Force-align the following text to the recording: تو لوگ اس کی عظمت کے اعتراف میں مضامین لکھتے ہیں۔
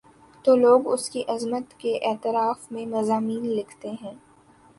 تو 0.45 0.55
لوگ 0.55 0.87
اس 0.87 1.09
کی 1.09 1.23
عظمت 1.27 1.73
کے 1.77 1.99
اعتراف 2.01 2.71
میں 2.71 2.85
مضامین 2.85 3.45
لکھتے 3.45 3.91
ہیں۔ 4.01 4.13